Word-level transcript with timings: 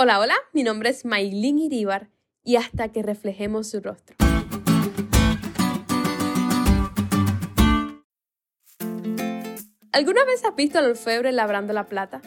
Hola, 0.00 0.20
hola, 0.20 0.36
mi 0.52 0.62
nombre 0.62 0.90
es 0.90 1.04
Maylin 1.04 1.58
Iribar 1.58 2.08
y 2.44 2.54
hasta 2.54 2.92
que 2.92 3.02
reflejemos 3.02 3.68
su 3.68 3.80
rostro. 3.80 4.14
¿Alguna 9.90 10.24
vez 10.24 10.44
has 10.44 10.54
visto 10.54 10.78
al 10.78 10.90
orfebre 10.90 11.32
labrando 11.32 11.72
la 11.72 11.86
plata? 11.86 12.22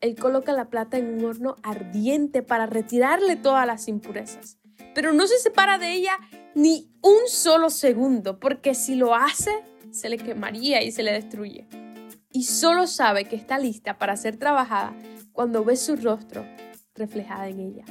Él 0.00 0.16
coloca 0.16 0.52
la 0.52 0.70
plata 0.70 0.98
en 0.98 1.14
un 1.14 1.24
horno 1.24 1.54
ardiente 1.62 2.42
para 2.42 2.66
retirarle 2.66 3.36
todas 3.36 3.64
las 3.64 3.86
impurezas, 3.86 4.58
pero 4.92 5.12
no 5.12 5.28
se 5.28 5.38
separa 5.38 5.78
de 5.78 5.92
ella 5.92 6.18
ni 6.56 6.98
un 7.00 7.28
solo 7.28 7.70
segundo, 7.70 8.40
porque 8.40 8.74
si 8.74 8.96
lo 8.96 9.14
hace, 9.14 9.52
se 9.92 10.08
le 10.08 10.18
quemaría 10.18 10.82
y 10.82 10.90
se 10.90 11.04
le 11.04 11.12
destruye. 11.12 11.68
Y 12.32 12.42
solo 12.42 12.88
sabe 12.88 13.26
que 13.26 13.36
está 13.36 13.60
lista 13.60 13.98
para 13.98 14.16
ser 14.16 14.36
trabajada 14.36 14.96
cuando 15.32 15.64
ve 15.64 15.76
su 15.76 15.94
rostro 15.94 16.44
reflejada 16.94 17.48
en 17.48 17.60
ella. 17.60 17.84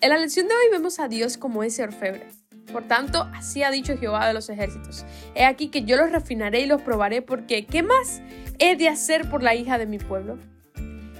En 0.00 0.08
la 0.08 0.16
lección 0.16 0.48
de 0.48 0.54
hoy 0.54 0.70
vemos 0.70 0.98
a 0.98 1.08
Dios 1.08 1.36
como 1.36 1.62
ese 1.62 1.82
orfebre. 1.82 2.26
Por 2.72 2.86
tanto, 2.86 3.28
así 3.34 3.62
ha 3.62 3.70
dicho 3.70 3.98
Jehová 3.98 4.26
de 4.28 4.34
los 4.34 4.48
ejércitos. 4.48 5.04
He 5.34 5.44
aquí 5.44 5.68
que 5.68 5.82
yo 5.82 5.96
los 5.96 6.12
refinaré 6.12 6.60
y 6.60 6.66
los 6.66 6.82
probaré 6.82 7.20
porque 7.20 7.66
¿qué 7.66 7.82
más 7.82 8.22
he 8.58 8.76
de 8.76 8.88
hacer 8.88 9.28
por 9.28 9.42
la 9.42 9.54
hija 9.54 9.76
de 9.76 9.86
mi 9.86 9.98
pueblo? 9.98 10.38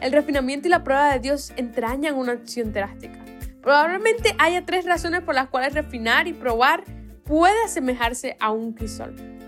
El 0.01 0.12
refinamiento 0.12 0.69
y 0.69 0.70
la 0.70 0.84
prueba 0.84 1.12
de 1.12 1.19
Dios 1.19 1.52
entrañan 1.56 2.14
una 2.14 2.33
acción 2.33 2.73
drástica. 2.73 3.19
Probablemente 3.61 4.34
haya 4.39 4.64
tres 4.64 4.87
razones 4.87 5.23
por 5.23 5.34
las 5.34 5.48
cuales 5.48 5.75
refinar 5.75 6.27
y 6.27 6.33
probar 6.33 6.84
puede 7.25 7.62
asemejarse 7.64 8.37
a 8.41 8.50
un 8.50 8.73
crisol. 8.73 9.40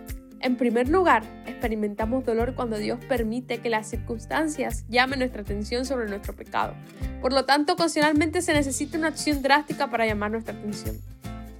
En 0.43 0.57
primer 0.57 0.89
lugar, 0.89 1.23
experimentamos 1.47 2.25
dolor 2.25 2.57
cuando 2.57 2.77
Dios 2.77 2.99
permite 3.09 3.59
que 3.59 3.71
las 3.71 3.89
circunstancias 3.89 4.85
llamen 4.89 5.21
nuestra 5.21 5.43
atención 5.43 5.85
sobre 5.85 6.09
nuestro 6.09 6.35
pecado. 6.35 6.75
Por 7.21 7.33
lo 7.33 7.45
tanto, 7.45 7.75
ocasionalmente 7.75 8.43
se 8.43 8.53
necesita 8.53 8.99
una 8.99 9.09
acción 9.09 9.41
drástica 9.41 9.89
para 9.89 10.05
llamar 10.05 10.33
nuestra 10.33 10.53
atención. 10.53 11.01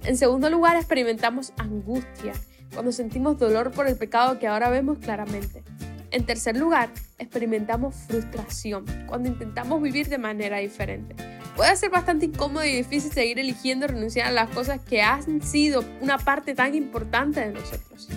En 0.03 0.17
segundo 0.17 0.49
lugar, 0.49 0.75
experimentamos 0.75 1.53
angustia 1.57 2.33
cuando 2.73 2.91
sentimos 2.91 3.39
dolor 3.39 3.71
por 3.71 3.87
el 3.87 3.95
pecado 3.95 4.37
que 4.37 4.47
ahora 4.47 4.69
vemos 4.69 4.97
claramente. 4.99 5.63
En 6.11 6.25
tercer 6.25 6.57
lugar, 6.57 6.89
experimentamos 7.19 7.95
frustración 7.95 8.83
cuando 9.07 9.29
intentamos 9.29 9.81
vivir 9.81 10.09
de 10.09 10.17
manera 10.17 10.57
diferente. 10.57 11.15
Puede 11.55 11.73
ser 11.77 11.89
bastante 11.89 12.25
incómodo 12.25 12.65
y 12.65 12.75
difícil 12.75 13.13
seguir 13.13 13.39
eligiendo 13.39 13.87
renunciar 13.87 14.27
a 14.27 14.31
las 14.31 14.49
cosas 14.49 14.81
que 14.81 15.01
han 15.01 15.41
sido 15.41 15.85
una 16.01 16.17
parte 16.17 16.53
tan 16.53 16.75
importante 16.75 17.39
de 17.39 17.53
nosotros. 17.53 18.09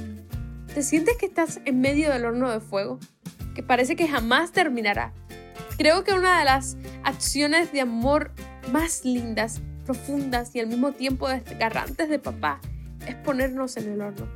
¿Te 0.76 0.82
sientes 0.82 1.16
que 1.16 1.24
estás 1.24 1.58
en 1.64 1.80
medio 1.80 2.12
del 2.12 2.26
horno 2.26 2.50
de 2.50 2.60
fuego? 2.60 2.98
Que 3.54 3.62
parece 3.62 3.96
que 3.96 4.06
jamás 4.06 4.52
terminará. 4.52 5.14
Creo 5.78 6.04
que 6.04 6.12
una 6.12 6.38
de 6.38 6.44
las 6.44 6.76
acciones 7.02 7.72
de 7.72 7.80
amor 7.80 8.32
más 8.72 9.02
lindas, 9.02 9.62
profundas 9.86 10.54
y 10.54 10.60
al 10.60 10.66
mismo 10.66 10.92
tiempo 10.92 11.30
desgarrantes 11.30 12.10
de 12.10 12.18
papá 12.18 12.60
es 13.08 13.14
ponernos 13.14 13.78
en 13.78 13.90
el 13.90 14.02
horno, 14.02 14.28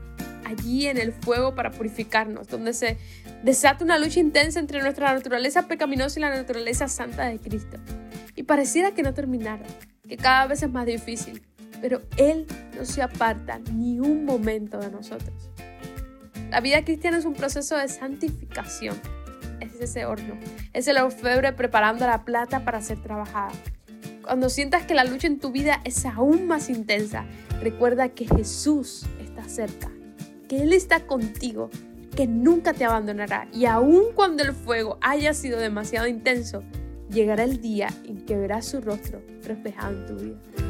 allí 0.47 0.87
en 0.87 0.97
el 0.97 1.13
fuego 1.13 1.55
para 1.55 1.73
purificarnos, 1.73 2.49
donde 2.49 2.73
se 2.73 2.97
desata 3.45 3.85
una 3.85 3.99
lucha 3.99 4.21
intensa 4.21 4.61
entre 4.61 4.81
nuestra 4.81 5.13
naturaleza 5.13 5.69
pecaminosa 5.69 6.21
y 6.21 6.23
la 6.23 6.31
naturaleza 6.31 6.89
santa 6.89 7.27
de 7.27 7.39
Cristo. 7.39 7.77
Y 8.35 8.45
pareciera 8.45 8.93
que 8.93 9.03
no 9.03 9.13
terminara, 9.13 9.67
que 10.09 10.17
cada 10.17 10.47
vez 10.47 10.63
es 10.63 10.71
más 10.71 10.87
difícil, 10.87 11.43
pero 11.83 12.01
Él 12.17 12.47
no 12.79 12.87
se 12.87 13.03
aparta 13.03 13.59
ni 13.75 14.01
un 14.01 14.25
momento 14.25 14.79
de 14.79 14.91
nosotros. 14.91 15.51
La 16.51 16.61
vida 16.61 16.85
cristiana 16.85 17.17
es 17.17 17.25
un 17.25 17.35
proceso 17.35 17.77
de 17.77 17.87
santificación. 17.89 19.01
Es 19.61 19.81
ese 19.81 20.05
horno. 20.05 20.35
Es 20.73 20.89
el 20.89 20.97
orfebre 20.97 21.53
preparando 21.53 22.07
la 22.07 22.25
plata 22.25 22.65
para 22.65 22.83
ser 22.83 23.01
trabajada. 23.01 23.53
Cuando 24.23 24.49
sientas 24.49 24.85
que 24.85 24.95
la 24.95 25.05
lucha 25.05 25.29
en 25.29 25.39
tu 25.39 25.53
vida 25.53 25.81
es 25.85 26.05
aún 26.05 26.49
más 26.49 26.69
intensa, 26.69 27.25
recuerda 27.61 28.09
que 28.09 28.27
Jesús 28.27 29.07
está 29.21 29.49
cerca, 29.49 29.93
que 30.49 30.63
Él 30.63 30.73
está 30.73 31.07
contigo, 31.07 31.71
que 32.17 32.27
nunca 32.27 32.73
te 32.73 32.85
abandonará. 32.85 33.47
Y 33.53 33.67
aun 33.67 34.13
cuando 34.15 34.43
el 34.43 34.53
fuego 34.53 34.99
haya 35.03 35.35
sido 35.35 35.61
demasiado 35.61 36.09
intenso, 36.09 36.65
llegará 37.11 37.45
el 37.45 37.61
día 37.61 37.89
en 38.05 38.25
que 38.27 38.37
verás 38.37 38.67
su 38.67 38.81
rostro 38.81 39.23
reflejado 39.45 39.97
en 39.97 40.07
tu 40.07 40.15
vida. 40.17 40.70